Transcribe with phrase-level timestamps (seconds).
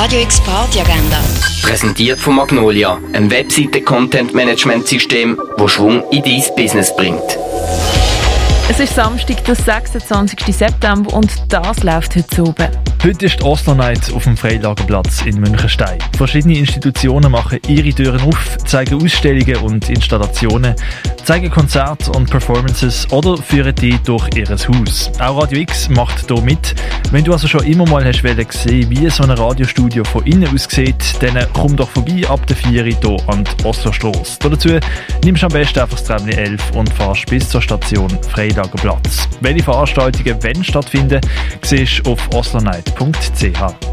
[0.00, 1.18] Radio X Party Agenda.
[1.60, 7.36] Präsentiert von Magnolia, einem Webseite-Content-Management-System, das Schwung in dein Business bringt.
[8.68, 10.54] Es ist Samstag, der 26.
[10.54, 12.68] September und das läuft heute oben.
[13.04, 15.98] Heute ist die Oslo Night auf dem Freilagerplatz in Münchenstein.
[16.16, 20.74] Verschiedene Institutionen machen ihre Türen auf, zeigen Ausstellungen und Installationen,
[21.24, 25.12] zeigen Konzerte und Performances oder führen die durch ihr Haus.
[25.20, 26.74] Auch Radio X macht hier mit.
[27.12, 31.14] Wenn du also schon immer mal hast gesehen, wie so ein Radiostudio von innen aussieht,
[31.20, 34.38] dann komm doch vorbei ab der 4 hier an die Oslostrasse.
[34.40, 34.70] Dazu
[35.24, 39.28] nimmst du am besten einfach das Tramli 11 und fahrst bis zur Station Freilagerplatz.
[39.40, 41.20] Welche Veranstaltungen wenn stattfinden,
[41.62, 42.87] siehst du auf oslonight.ch.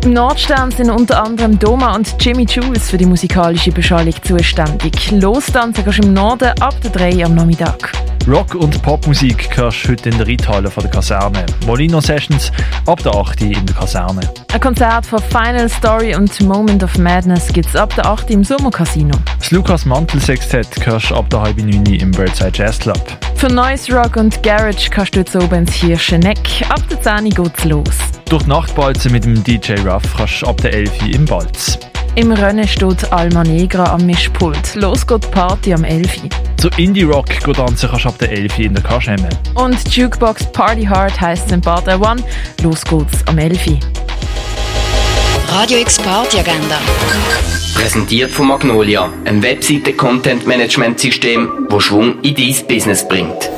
[0.04, 5.12] Im Nordstern sind unter anderem Doma und Jimmy Jules für die musikalische Beschallung zuständig.
[5.12, 7.92] Lostanzen kannst du im Norden ab der 3 am Nachmittag.
[8.28, 11.46] Rock- und Popmusik hörst du heute in der Reithalle von der Kaserne.
[11.68, 12.52] Molino Sessions
[12.88, 14.22] ab der 8 in der Kaserne.
[14.52, 18.44] Ein Konzert von Final Story und Moment of Madness gibt es ab der 8 im
[18.44, 19.16] Sommercasino.
[19.38, 23.00] Das Lukas Mantel Sextett hörst du ab der halben 9 im Birdside Jazz Club.
[23.36, 26.66] Für Noise Rock und Garage kannst du jetzt oben ins Hirscheneck.
[26.70, 28.15] Ab der 10 geht's los.
[28.30, 31.78] Durch die Nachtbalze mit dem DJ Ruff kannst du ab der 11 im Balz.
[32.16, 34.74] Im Rennen steht Alma Negra am Mischpult.
[34.76, 36.22] Los geht die Party am 11.
[36.58, 39.30] Zu Indie Rock tanzen kannst du ab der 11 in der Kaschemme.
[39.54, 42.24] Und Jukebox Party Hard heisst in Bad One.
[42.64, 43.78] Los geht's am 11.
[45.50, 46.80] Radio X Party Agenda.
[47.76, 53.52] Präsentiert von Magnolia, einem Webseite-Content-Management-System, das Schwung in dein Business bringt.